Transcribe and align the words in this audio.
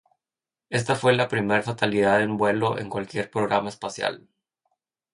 Esta 0.71 0.95
fue 0.95 1.13
la 1.13 1.27
primera 1.27 1.61
fatalidad 1.61 2.23
en 2.23 2.35
vuelo 2.35 2.79
en 2.79 2.89
cualquier 2.89 3.29
programa 3.29 3.69
espacial. 3.69 4.27